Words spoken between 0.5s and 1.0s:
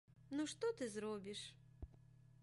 што ты